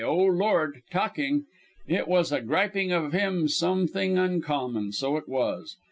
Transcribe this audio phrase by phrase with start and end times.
[0.03, 0.81] O Lord!
[0.89, 1.45] talking,
[1.87, 5.77] it was a griping of him something uncommon, so it was.